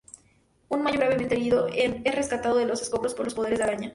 [0.67, 3.89] Un mayo gravemente herido es rescatado de los escombros por los poderes de Araña.